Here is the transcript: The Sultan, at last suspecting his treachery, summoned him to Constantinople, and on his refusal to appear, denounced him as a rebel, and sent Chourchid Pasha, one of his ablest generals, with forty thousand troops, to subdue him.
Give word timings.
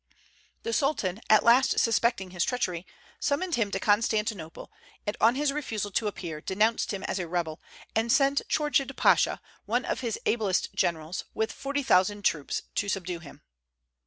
The 0.63 0.73
Sultan, 0.73 1.21
at 1.29 1.43
last 1.43 1.77
suspecting 1.77 2.31
his 2.31 2.43
treachery, 2.43 2.87
summoned 3.19 3.53
him 3.53 3.69
to 3.69 3.79
Constantinople, 3.79 4.71
and 5.05 5.15
on 5.21 5.35
his 5.35 5.51
refusal 5.53 5.91
to 5.91 6.07
appear, 6.07 6.41
denounced 6.41 6.91
him 6.91 7.03
as 7.03 7.19
a 7.19 7.27
rebel, 7.27 7.61
and 7.95 8.11
sent 8.11 8.41
Chourchid 8.49 8.97
Pasha, 8.97 9.39
one 9.67 9.85
of 9.85 9.99
his 9.99 10.17
ablest 10.25 10.73
generals, 10.73 11.25
with 11.35 11.51
forty 11.51 11.83
thousand 11.83 12.25
troops, 12.25 12.63
to 12.73 12.89
subdue 12.89 13.19
him. 13.19 13.43